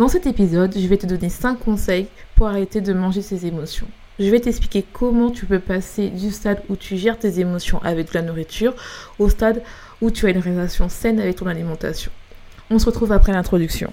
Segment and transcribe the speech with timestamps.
[0.00, 3.86] Dans cet épisode, je vais te donner 5 conseils pour arrêter de manger ses émotions.
[4.18, 8.14] Je vais t'expliquer comment tu peux passer du stade où tu gères tes émotions avec
[8.14, 8.72] la nourriture
[9.18, 9.62] au stade
[10.00, 12.10] où tu as une relation saine avec ton alimentation.
[12.70, 13.92] On se retrouve après l'introduction.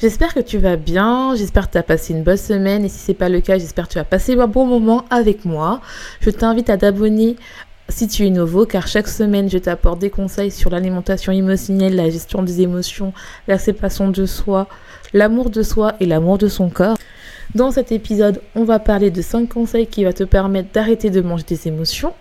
[0.00, 2.98] J'espère que tu vas bien, j'espère que tu as passé une bonne semaine et si
[2.98, 5.80] c'est pas le cas, j'espère que tu as passé un bon moment avec moi.
[6.20, 7.36] Je t'invite à t'abonner
[7.88, 12.10] si tu es nouveau car chaque semaine je t'apporte des conseils sur l'alimentation émotionnelle, la
[12.10, 13.12] gestion des émotions,
[13.46, 14.66] l'acceptation de soi,
[15.12, 16.98] l'amour de soi et l'amour de son corps.
[17.54, 21.20] Dans cet épisode, on va parler de 5 conseils qui vont te permettre d'arrêter de
[21.20, 22.14] manger des émotions.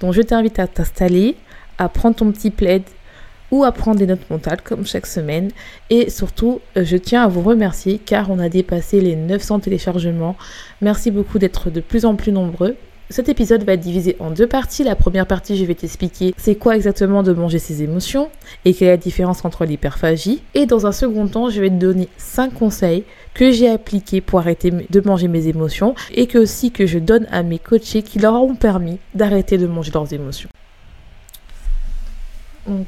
[0.00, 1.36] Donc je t'invite à t'installer,
[1.76, 2.82] à prendre ton petit plaid
[3.52, 5.50] ou à prendre des notes mentales comme chaque semaine.
[5.90, 10.36] Et surtout, euh, je tiens à vous remercier car on a dépassé les 900 téléchargements.
[10.80, 12.76] Merci beaucoup d'être de plus en plus nombreux.
[13.10, 14.84] Cet épisode va être divisé en deux parties.
[14.84, 18.30] La première partie, je vais t'expliquer c'est quoi exactement de manger ses émotions
[18.64, 20.42] et quelle est la différence entre l'hyperphagie.
[20.54, 24.38] Et dans un second temps, je vais te donner 5 conseils que j'ai appliqués pour
[24.38, 28.18] arrêter de manger mes émotions et que aussi que je donne à mes coachés qui
[28.18, 30.48] leur ont permis d'arrêter de manger leurs émotions.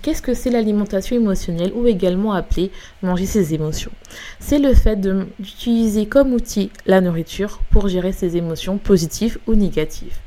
[0.02, 2.70] Qu'est-ce que c'est l'alimentation émotionnelle ou également appelée
[3.02, 3.90] manger ses émotions?
[4.38, 10.18] C'est le fait d'utiliser comme outil la nourriture pour gérer ses émotions positives ou négatives.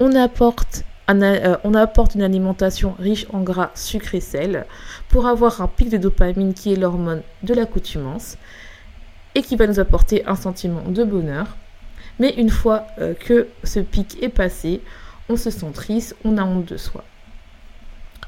[0.00, 4.64] On apporte, euh, on apporte une alimentation riche en gras, sucre et sel
[5.10, 8.38] pour avoir un pic de dopamine qui est l'hormone de l'accoutumance
[9.34, 11.58] et qui va nous apporter un sentiment de bonheur.
[12.18, 14.80] Mais une fois euh, que ce pic est passé,
[15.28, 17.04] on se sent triste, on a honte de soi.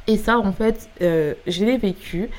[0.08, 2.30] Et ça, en fait, euh, je l'ai vécu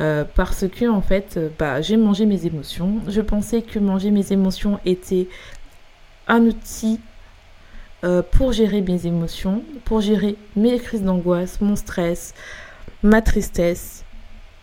[0.00, 2.94] euh, parce que, en fait, euh, bah, j'ai mangé mes émotions.
[3.06, 5.28] Je pensais que manger mes émotions était
[6.26, 6.98] un outil
[8.32, 12.32] pour gérer mes émotions, pour gérer mes crises d'angoisse, mon stress,
[13.02, 14.06] ma tristesse,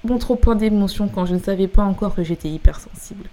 [0.03, 3.29] mon trop point d'émotions quand je ne savais pas encore que j'étais hypersensible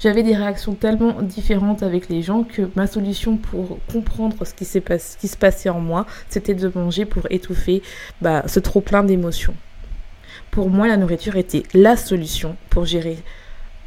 [0.00, 4.64] j'avais des réactions tellement différentes avec les gens que ma solution pour comprendre ce qui,
[4.64, 7.82] se passait en moi, c'était de manger pour étouffer
[8.20, 9.54] bah, ce trop plein d'émotions.
[10.50, 13.18] Pour moi, la nourriture était la solution pour gérer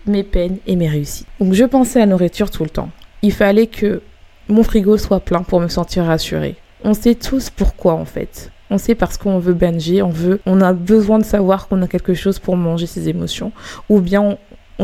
[0.05, 1.27] mes peines et mes réussites.
[1.39, 2.89] Donc je pensais à la nourriture tout le temps.
[3.21, 4.01] Il fallait que
[4.47, 6.55] mon frigo soit plein pour me sentir rassurée.
[6.83, 8.51] On sait tous pourquoi en fait.
[8.69, 11.87] On sait parce qu'on veut banger, on veut, on a besoin de savoir qu'on a
[11.87, 13.51] quelque chose pour manger ses émotions,
[13.87, 14.37] ou bien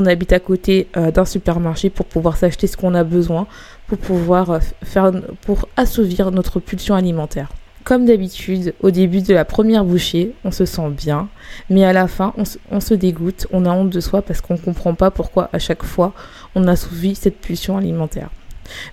[0.05, 3.47] habite à côté euh, d'un supermarché pour pouvoir s'acheter ce qu'on a besoin
[3.88, 5.11] pour pouvoir euh, faire
[5.41, 7.50] pour assouvir notre pulsion alimentaire.
[7.83, 11.28] Comme d'habitude, au début de la première bouchée, on se sent bien,
[11.69, 14.59] mais à la fin, on, se dégoûte, on a honte de soi parce qu'on ne
[14.59, 16.13] comprend pas pourquoi à chaque fois
[16.55, 18.29] on assouvit cette pulsion alimentaire.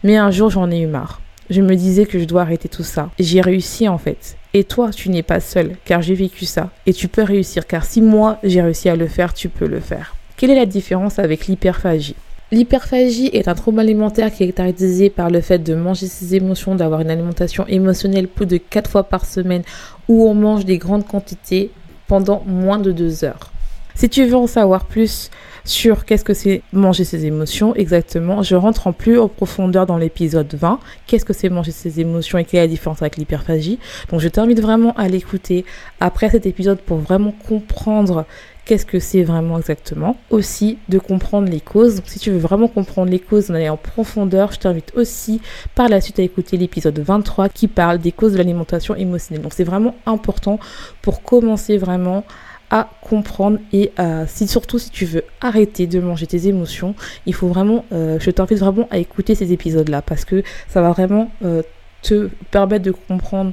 [0.03, 1.21] Mais un jour, j'en ai eu marre.
[1.51, 3.11] Je me disais que je dois arrêter tout ça.
[3.19, 4.37] J'ai réussi en fait.
[4.55, 6.71] Et toi, tu n'es pas seul, car j'ai vécu ça.
[6.87, 9.81] Et tu peux réussir, car si moi j'ai réussi à le faire, tu peux le
[9.81, 10.16] faire.
[10.37, 12.15] Quelle est la différence avec l'hyperphagie
[12.53, 16.75] L'hyperphagie est un trouble alimentaire qui est caractérisé par le fait de manger ses émotions,
[16.75, 19.63] d'avoir une alimentation émotionnelle plus de 4 fois par semaine
[20.09, 21.71] où on mange des grandes quantités
[22.07, 23.51] pendant moins de 2 heures.
[23.95, 25.31] Si tu veux en savoir plus
[25.65, 29.97] sur qu'est-ce que c'est manger ses émotions exactement, je rentre en plus en profondeur dans
[29.97, 30.79] l'épisode 20.
[31.07, 33.79] Qu'est-ce que c'est manger ses émotions et quelle est la différence avec l'hyperphagie?
[34.11, 35.65] Donc je t'invite vraiment à l'écouter
[35.99, 38.27] après cet épisode pour vraiment comprendre
[38.67, 40.17] qu'est-ce que c'est vraiment exactement.
[40.29, 41.97] Aussi de comprendre les causes.
[41.97, 45.41] Donc si tu veux vraiment comprendre les causes, en aller en profondeur, je t'invite aussi
[45.75, 49.43] par la suite à écouter l'épisode 23 qui parle des causes de l'alimentation émotionnelle.
[49.43, 50.59] Donc c'est vraiment important
[51.01, 52.25] pour commencer vraiment
[52.71, 53.93] à comprendre et
[54.27, 58.31] si surtout si tu veux arrêter de manger tes émotions, il faut vraiment, euh, je
[58.31, 61.63] t'invite vraiment à écouter ces épisodes là parce que ça va vraiment euh,
[62.03, 63.53] te permettre de comprendre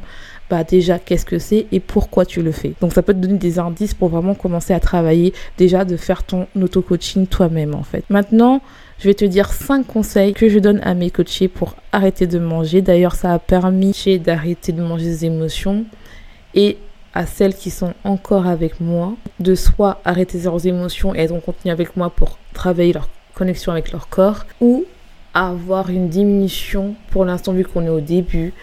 [0.50, 2.74] bah déjà qu'est-ce que c'est et pourquoi tu le fais.
[2.82, 6.24] Donc ça peut te donner des indices pour vraiment commencer à travailler déjà de faire
[6.24, 8.04] ton auto-coaching toi-même en fait.
[8.10, 8.62] Maintenant,
[9.00, 12.40] je vais te dire 5 conseils que je donne à mes coachés pour arrêter de
[12.40, 12.82] manger.
[12.82, 13.94] D'ailleurs, ça a permis
[14.24, 15.86] d'arrêter de manger des émotions
[16.56, 16.78] et
[17.14, 21.40] à celles qui sont encore avec moi de soit arrêter leurs émotions et être en
[21.40, 24.86] continu avec moi pour travailler leur connexion avec leur corps ou
[25.34, 28.54] avoir une diminution pour l'instant vu qu'on est au début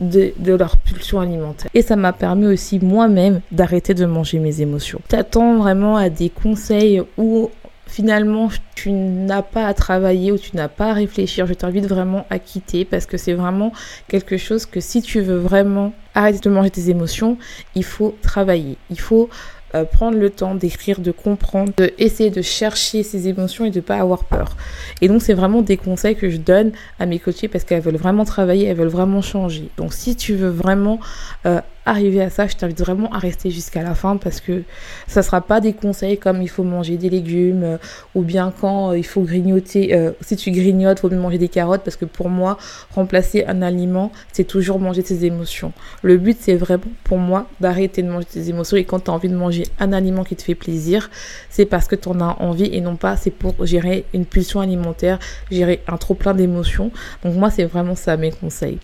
[0.00, 1.70] de, de, leur pulsion alimentaire.
[1.74, 5.00] Et ça m'a permis aussi moi-même d'arrêter de manger mes émotions.
[5.08, 7.50] T'attends vraiment à des conseils où
[7.86, 11.46] finalement tu n'as pas à travailler ou tu n'as pas à réfléchir.
[11.46, 13.72] Je t'invite vraiment à quitter parce que c'est vraiment
[14.08, 17.38] quelque chose que si tu veux vraiment arrêter de manger tes émotions,
[17.74, 18.76] il faut travailler.
[18.90, 19.30] Il faut
[19.76, 21.92] euh, prendre le temps d'écrire, de comprendre, de
[22.28, 24.56] de chercher ses émotions et de pas avoir peur.
[25.00, 27.96] Et donc c'est vraiment des conseils que je donne à mes coachés parce qu'elles veulent
[27.96, 29.68] vraiment travailler, elles veulent vraiment changer.
[29.76, 30.98] Donc si tu veux vraiment
[31.44, 34.62] euh, arriver à ça, je t'invite vraiment à rester jusqu'à la fin parce que
[35.06, 37.78] ça sera pas des conseils comme il faut manger des légumes euh,
[38.14, 39.96] ou bien quand il faut grignoter.
[40.20, 42.58] si tu grignotes, faut manger des carottes parce que pour moi,
[42.94, 45.72] remplacer un aliment, c'est toujours manger ses émotions.
[46.02, 49.14] Le but c'est vraiment pour moi d'arrêter de manger tes émotions et quand tu as
[49.14, 51.10] envie de manger un aliment qui te fait plaisir,
[51.50, 54.60] c'est parce que tu en as envie et non pas c'est pour gérer une pulsion
[54.60, 55.18] alimentaire,
[55.50, 56.90] gérer un trop plein d'émotions.
[57.24, 58.78] Donc moi, c'est vraiment ça mes conseils.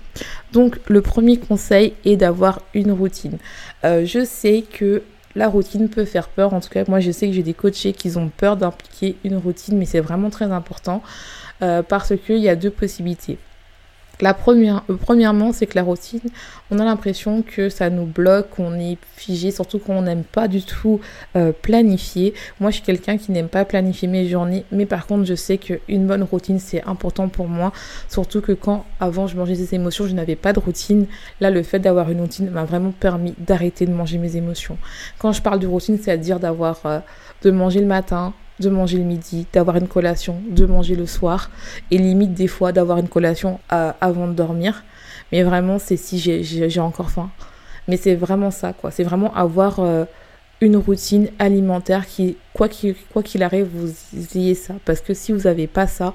[0.52, 3.38] Donc le premier conseil est d'avoir une routine.
[3.84, 5.02] Euh, je sais que
[5.34, 6.54] la routine peut faire peur.
[6.54, 9.36] En tout cas, moi, je sais que j'ai des coachés qui ont peur d'impliquer une
[9.36, 11.02] routine, mais c'est vraiment très important
[11.62, 13.38] euh, parce qu'il y a deux possibilités.
[14.22, 16.20] La première, euh, premièrement, c'est que la routine,
[16.70, 20.46] on a l'impression que ça nous bloque, qu'on est figé, surtout quand on n'aime pas
[20.46, 21.00] du tout
[21.34, 22.32] euh, planifier.
[22.60, 25.58] Moi, je suis quelqu'un qui n'aime pas planifier mes journées, mais par contre, je sais
[25.58, 27.72] qu'une bonne routine, c'est important pour moi,
[28.08, 31.06] surtout que quand avant je mangeais des émotions, je n'avais pas de routine.
[31.40, 34.78] Là, le fait d'avoir une routine m'a vraiment permis d'arrêter de manger mes émotions.
[35.18, 37.00] Quand je parle de routine, c'est-à-dire d'avoir euh,
[37.42, 41.50] de manger le matin, de manger le midi, d'avoir une collation, de manger le soir,
[41.90, 44.84] et limite des fois d'avoir une collation euh, avant de dormir.
[45.30, 47.30] Mais vraiment, c'est si j'ai encore faim.
[47.88, 48.90] Mais c'est vraiment ça, quoi.
[48.90, 50.04] C'est vraiment avoir euh,
[50.60, 53.92] une routine alimentaire qui, quoi qu'il quoi qu'il arrive, vous
[54.36, 54.74] ayez ça.
[54.84, 56.14] Parce que si vous n'avez pas ça,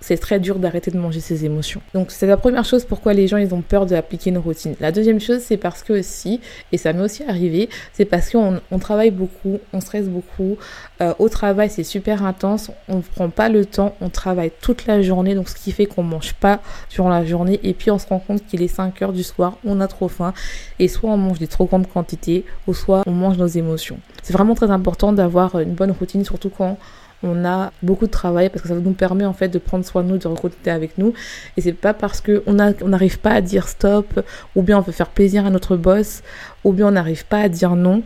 [0.00, 1.80] c'est très dur d'arrêter de manger ses émotions.
[1.94, 4.74] Donc c'est la première chose pourquoi les gens ils ont peur d'appliquer une routine.
[4.80, 6.40] La deuxième chose c'est parce que aussi,
[6.72, 10.56] et ça m'est aussi arrivé, c'est parce qu'on on travaille beaucoup, on stresse beaucoup.
[11.00, 14.86] Euh, au travail c'est super intense, on ne prend pas le temps, on travaille toute
[14.86, 16.60] la journée, donc ce qui fait qu'on mange pas
[16.90, 19.58] durant la journée et puis on se rend compte qu'il est 5 heures du soir,
[19.64, 20.32] on a trop faim
[20.78, 23.98] et soit on mange des trop grandes quantités ou soit on mange nos émotions.
[24.22, 26.78] C'est vraiment très important d'avoir une bonne routine, surtout quand
[27.22, 30.02] on a beaucoup de travail parce que ça nous permet en fait de prendre soin
[30.02, 31.12] de nous, de reconnecter avec nous.
[31.56, 34.20] Et c'est pas parce que on n'arrive pas à dire stop,
[34.56, 36.22] ou bien on veut faire plaisir à notre boss,
[36.64, 38.02] ou bien on n'arrive pas à dire non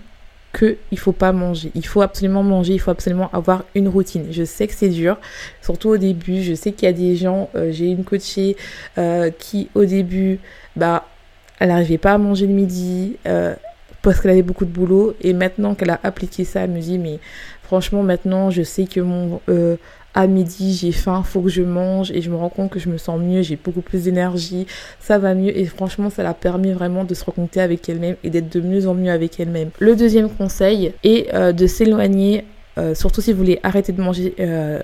[0.53, 1.71] que il faut pas manger.
[1.75, 4.27] Il faut absolument manger, il faut absolument avoir une routine.
[4.31, 5.19] Je sais que c'est dur,
[5.61, 6.43] surtout au début.
[6.43, 8.57] Je sais qu'il y a des gens, euh, j'ai une coachée
[8.97, 10.39] euh, qui au début,
[10.77, 11.07] bah,
[11.59, 13.17] elle n'arrivait pas à manger le midi.
[13.27, 13.55] Euh,
[14.05, 16.99] parce qu'elle avait beaucoup de boulot et maintenant qu'elle a appliqué ça, elle me dit
[16.99, 17.19] mais
[17.63, 19.77] franchement maintenant je sais que mon euh,
[20.13, 22.89] à midi j'ai faim, faut que je mange et je me rends compte que je
[22.89, 24.67] me sens mieux, j'ai beaucoup plus d'énergie,
[25.01, 28.31] ça va mieux et franchement ça l'a permis vraiment de se reconnecter avec elle-même et
[28.31, 29.71] d'être de mieux en mieux avec elle-même.
[29.81, 32.45] Le deuxième conseil est euh, de s'éloigner
[32.77, 34.35] euh, surtout si vous voulez arrêter de manger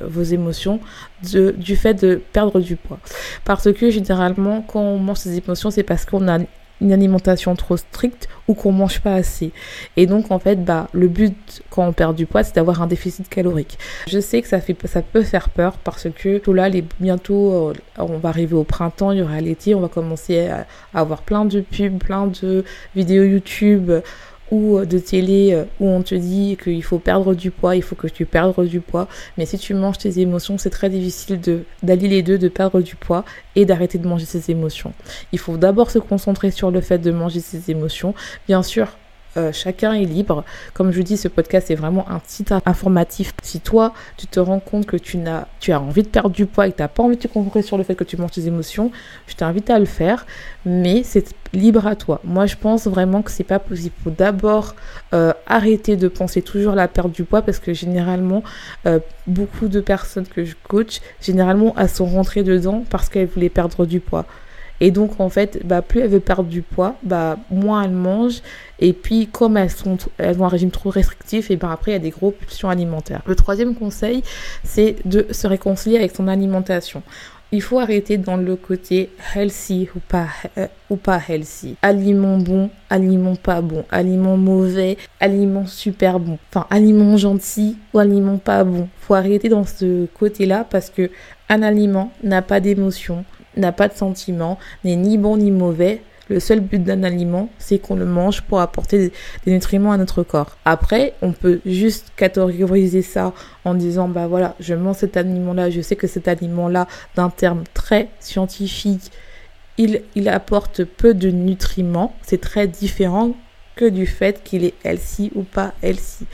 [0.03, 0.79] vos émotions,
[1.25, 3.01] du fait de perdre du poids.
[3.45, 6.39] Parce que généralement, quand on mange ses émotions, c'est parce qu'on a
[6.81, 9.53] une alimentation trop stricte ou qu'on mange pas assez.
[9.97, 12.87] Et donc en fait, bah le but quand on perd du poids, c'est d'avoir un
[12.87, 13.79] déficit calorique.
[14.09, 17.53] Je sais que ça fait ça peut faire peur parce que tout là, les, bientôt
[17.53, 21.23] euh, on va arriver au printemps, il y aura l'été, on va commencer à avoir
[21.23, 23.91] plein de pubs, plein de vidéos YouTube
[24.51, 27.83] ou euh, de télé euh, où on te dit qu'il faut perdre du poids, il
[27.83, 29.09] faut que tu perdes du poids.
[29.39, 32.81] Mais si tu manges tes émotions, c'est très difficile de d'allier les deux, de perdre
[32.81, 33.25] du poids
[33.57, 34.93] et d'arrêter de manger ses émotions.
[35.33, 38.15] Il faut d'abord se concentrer sur le fait de manger ses émotions.
[38.47, 38.89] Bien sûr,
[39.37, 40.45] euh, chacun est libre.
[40.75, 43.33] Comme je dis, ce podcast est vraiment un site informatif.
[43.43, 46.47] Si toi, tu te rends compte que tu, as, tu as envie de perdre du
[46.47, 48.17] poids et que tu n'as pas envie de te concentrer sur le fait que tu
[48.17, 48.91] manges tes émotions,
[49.27, 50.27] je t'invite à le faire,
[50.65, 52.21] mais c'est libre à toi.
[52.25, 53.95] Moi, je pense vraiment que c'est pas possible.
[53.99, 54.75] Il faut d'abord
[55.15, 58.43] euh, arrêter de penser toujours à la perte du poids parce que généralement,
[58.87, 63.49] euh, beaucoup de personnes que je coach, généralement, elles sont rentrées dedans parce qu'elles voulaient
[63.49, 64.27] perdre du poids.
[64.81, 68.41] Et donc, en fait, bah, plus elle veut perdre du poids, bah, moins elle mange.
[68.79, 71.95] Et puis, comme elles, sont, elles ont un régime trop restrictif, et ben après, il
[71.95, 73.21] y a des gros pulsions alimentaires.
[73.27, 74.23] Le troisième conseil,
[74.65, 77.03] c'est de se réconcilier avec son alimentation.
[77.53, 81.77] il faut arrêter dans le côté healthy ou pas, euh, ou pas healthy.
[81.83, 86.39] Aliment bon, aliment pas bon, aliment mauvais, aliment super bon.
[86.49, 88.89] Enfin, aliment gentil ou aliment pas bon.
[89.01, 91.11] Faut arrêter dans ce côté-là parce que
[91.49, 93.25] un aliment n'a pas d'émotion,
[93.57, 96.03] n'a pas de sentiment, n'est ni bon ni mauvais.
[96.29, 99.11] Le seul but d'un aliment, c'est qu'on le mange pour apporter
[99.45, 100.57] des nutriments à notre corps.
[100.65, 103.33] Après, on peut juste catégoriser ça
[103.65, 107.65] en disant, bah voilà, je mange cet aliment-là, je sais que cet aliment-là, d'un terme
[107.75, 109.11] très scientifique,
[109.77, 112.15] il, il apporte peu de nutriments.
[112.23, 113.33] C'est très différent
[113.75, 116.27] que du fait qu'il est healthy ou pas healthy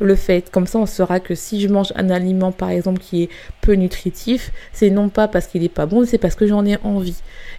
[0.00, 0.50] le fait.
[0.50, 3.28] Comme ça, on saura que si je mange un aliment, par exemple, qui est
[3.60, 6.78] peu nutritif, c'est non pas parce qu'il n'est pas bon, c'est parce que j'en ai
[6.82, 7.16] envie.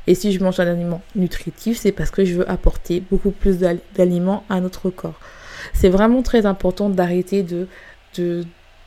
[0.08, 3.58] Et si je mange un aliment nutritif, c'est parce que je veux apporter beaucoup plus
[3.96, 5.20] d'aliments à notre corps.
[5.74, 7.68] C'est vraiment très important d'arrêter de,
[8.18, 8.46] de,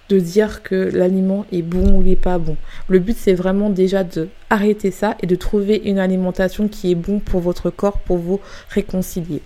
[0.08, 2.56] de dire que l'aliment est bon ou il n'est pas bon.
[2.88, 6.94] Le but, c'est vraiment déjà de arrêter ça et de trouver une alimentation qui est
[6.94, 8.40] bon pour votre corps pour vous
[8.70, 9.42] réconcilier.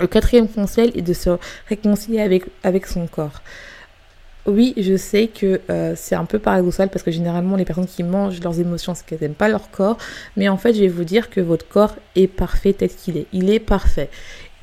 [0.00, 1.30] Le quatrième conseil est de se
[1.68, 2.20] réconcilier
[2.62, 3.42] avec, son corps.
[4.46, 8.02] Oui, je sais que euh, c'est un peu paradoxal parce que généralement les personnes qui
[8.02, 9.98] mangent leurs émotions, c'est qu'elles n'aiment pas leur corps.
[10.36, 13.26] Mais en fait, je vais vous dire que votre corps est parfait tel qu'il est.
[13.32, 14.08] Il est parfait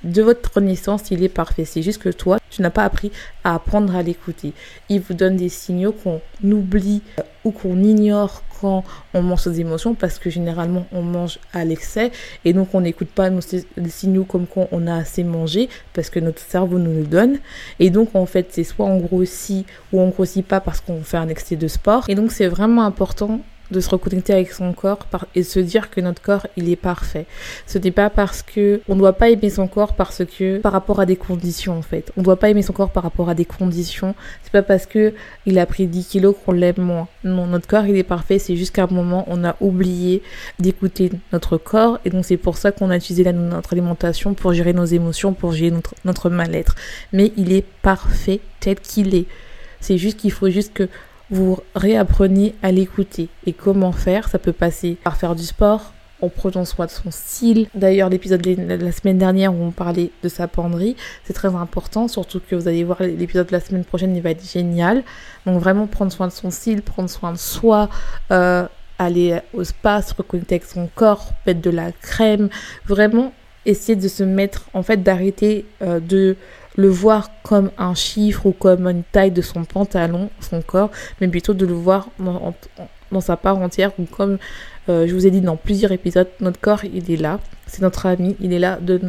[0.05, 1.65] de votre naissance, il est parfait.
[1.65, 3.12] C'est juste que toi, tu n'as pas appris
[3.43, 4.53] à apprendre à l'écouter.
[4.88, 8.83] Il vous donne des signaux qu'on oublie euh, ou qu'on ignore quand
[9.13, 12.12] on mange ses émotions parce que généralement on mange à l'excès
[12.45, 13.41] et donc on n'écoute pas nos
[13.89, 17.39] signaux comme quand on a assez mangé parce que notre cerveau nous le donne.
[17.79, 21.17] Et donc en fait, c'est soit on grossit ou on grossit pas parce qu'on fait
[21.17, 22.05] un excès de sport.
[22.09, 23.41] Et donc c'est vraiment important
[23.72, 27.25] de se reconnecter avec son corps et se dire que notre corps il est parfait.
[27.65, 30.72] Ce n'est pas parce que on ne doit pas aimer son corps parce que par
[30.72, 32.12] rapport à des conditions en fait.
[32.17, 34.15] On ne doit pas aimer son corps par rapport à des conditions.
[34.43, 35.13] C'est pas parce que
[35.45, 37.07] il a pris 10 kilos qu'on l'aime moins.
[37.24, 38.39] Non, notre corps il est parfait.
[38.39, 40.22] C'est juste qu'à un moment on a oublié
[40.60, 44.74] d'écouter notre corps et donc c'est pour ça qu'on a utilisé notre alimentation pour gérer
[44.74, 46.75] nos émotions, pour gérer notre, notre mal-être.
[47.13, 49.25] Mais il est parfait tel qu'il est.
[49.79, 50.89] C'est juste qu'il faut juste que
[51.29, 53.29] vous réapprenez à l'écouter.
[53.46, 54.29] Et comment faire?
[54.29, 57.67] Ça peut passer par faire du sport, en prenant soin de son style.
[57.74, 62.08] D'ailleurs, l'épisode de la semaine dernière où on parlait de sa penderie, c'est très important,
[62.08, 65.03] surtout que vous allez voir l'épisode de la semaine prochaine, il va être génial.
[65.46, 67.89] Donc vraiment prendre soin de son style, prendre soin de soi,
[68.32, 68.65] euh,
[68.98, 72.50] aller au spa, se reconnecter avec son corps, mettre de la crème,
[72.86, 73.34] vraiment
[73.65, 76.38] essayer de se mettre, en fait, d'arrêter euh, de
[76.75, 80.91] le voir comme un chiffre ou comme une taille de son pantalon, son corps,
[81.22, 84.38] mais plutôt de le voir dans, sa part entière ou comme
[84.89, 88.05] euh, je vous ai dit dans plusieurs épisodes, notre corps, il est là, c'est notre
[88.05, 89.00] ami, il est là de,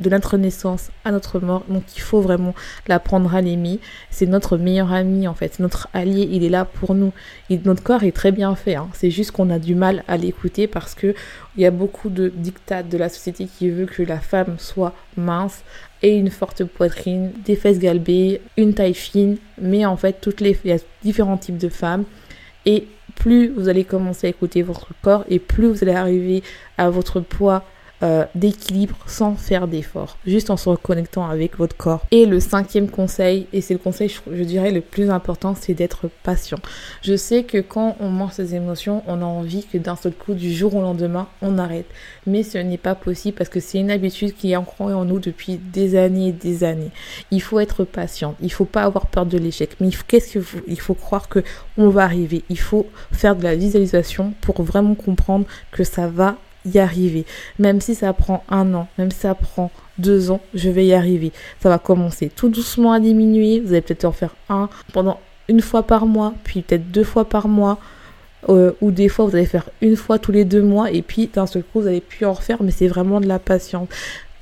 [0.00, 1.64] de notre naissance à notre mort.
[1.68, 2.54] Donc il faut vraiment
[2.88, 3.80] l'apprendre à l'aimer.
[4.10, 7.12] C'est notre meilleur ami en fait, notre allié, il est là pour nous.
[7.50, 8.74] notre corps est très bien fait.
[8.74, 8.88] Hein.
[8.94, 11.14] C'est juste qu'on a du mal à l'écouter parce que
[11.56, 14.94] il y a beaucoup de dictats de la société qui veut que la femme soit
[15.16, 15.62] mince
[16.02, 19.36] et une forte poitrine, des fesses galbées, une taille fine.
[19.60, 22.04] Mais en fait, toutes les, il y a différents types de femmes.
[22.66, 26.42] Et plus vous allez commencer à écouter votre corps et plus vous allez arriver
[26.78, 27.64] à votre poids
[28.02, 32.06] euh, d'équilibre sans faire d'effort, juste en se reconnectant avec votre corps.
[32.10, 36.08] Et le cinquième conseil, et c'est le conseil, je, dirais, le plus important, c'est d'être
[36.22, 36.58] patient.
[37.02, 40.32] Je sais que quand on mange ses émotions, on a envie que d'un seul coup,
[40.32, 41.86] du jour au lendemain, on arrête.
[42.26, 45.18] Mais ce n'est pas possible parce que c'est une habitude qui est ancrée en nous
[45.18, 46.90] depuis des années et des années.
[47.30, 48.34] Il faut être patient.
[48.40, 49.76] Il faut pas avoir peur de l'échec.
[49.78, 51.44] Mais qu'est-ce que vous, il faut croire que
[51.76, 52.44] on va arriver.
[52.48, 57.24] Il faut faire de la visualisation pour vraiment comprendre que ça va y arriver.
[57.58, 60.94] Même si ça prend un an, même si ça prend deux ans, je vais y
[60.94, 61.32] arriver.
[61.60, 63.60] Ça va commencer tout doucement à diminuer.
[63.60, 67.28] Vous allez peut-être en faire un pendant une fois par mois, puis peut-être deux fois
[67.28, 67.78] par mois.
[68.48, 71.26] Euh, ou des fois vous allez faire une fois tous les deux mois et puis
[71.26, 73.86] d'un seul coup vous allez plus en refaire mais c'est vraiment de la patience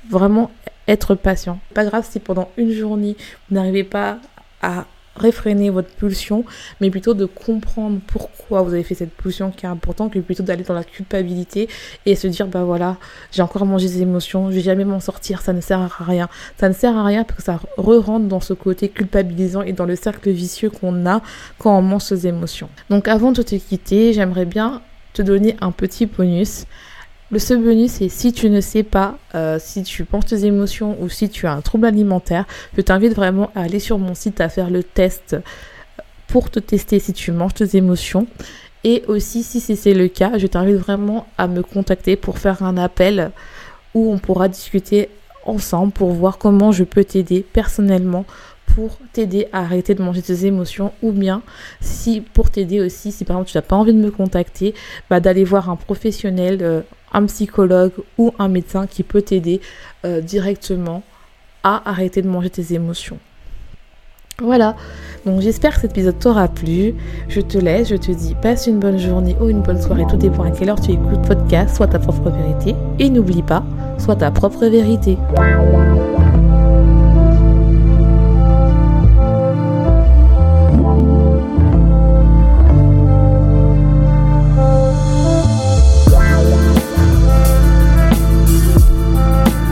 [0.09, 0.51] vraiment
[0.87, 3.17] être patient pas grave si pendant une journée
[3.49, 4.19] vous n'arrivez pas
[4.61, 4.85] à
[5.15, 6.45] réfréner votre pulsion,
[6.81, 10.43] mais plutôt de comprendre pourquoi vous avez fait cette pulsion qui est important, que plutôt
[10.43, 11.67] d'aller dans la culpabilité
[12.05, 12.97] et se dire, bah voilà,
[13.31, 16.29] j'ai encore mangé des émotions, je vais jamais m'en sortir, ça ne sert à rien.
[16.57, 19.85] Ça ne sert à rien parce que ça re-rentre dans ce côté culpabilisant et dans
[19.85, 21.21] le cercle vicieux qu'on a
[21.57, 22.69] quand on mange ces émotions.
[22.89, 24.81] Donc avant de te quitter, j'aimerais bien
[25.13, 26.65] te donner un petit bonus.
[27.31, 30.97] Le seul bonus, c'est si tu ne sais pas euh, si tu penses tes émotions
[30.99, 32.45] ou si tu as un trouble alimentaire,
[32.75, 35.35] je t'invite vraiment à aller sur mon site à faire le test
[36.27, 38.25] pour te tester si tu manges tes émotions.
[38.83, 42.77] Et aussi, si c'est le cas, je t'invite vraiment à me contacter pour faire un
[42.77, 43.29] appel
[43.93, 45.09] où on pourra discuter
[45.45, 48.25] ensemble pour voir comment je peux t'aider personnellement
[48.75, 51.41] pour t'aider à arrêter de manger tes émotions ou bien
[51.81, 54.73] si pour t'aider aussi, si par exemple tu n'as pas envie de me contacter,
[55.09, 56.81] bah, d'aller voir un professionnel, euh,
[57.13, 59.61] un psychologue ou un médecin qui peut t'aider
[60.05, 61.03] euh, directement
[61.63, 63.17] à arrêter de manger tes émotions.
[64.41, 64.77] Voilà,
[65.25, 66.95] donc j'espère que cet épisode t'aura plu.
[67.27, 70.15] Je te laisse, je te dis passe une bonne journée ou une bonne soirée, tout
[70.15, 72.75] dépend à quelle heure tu écoutes podcast, soit ta propre vérité.
[72.99, 73.65] Et n'oublie pas,
[73.97, 75.17] soit ta propre vérité.